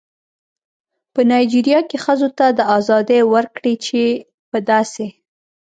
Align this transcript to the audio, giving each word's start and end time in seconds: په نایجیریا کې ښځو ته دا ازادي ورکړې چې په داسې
په 1.13 1.21
نایجیریا 1.29 1.79
کې 1.89 1.97
ښځو 2.05 2.29
ته 2.37 2.45
دا 2.57 2.65
ازادي 2.77 3.19
ورکړې 3.33 3.73
چې 3.85 4.01
په 4.49 4.57
داسې 4.69 5.05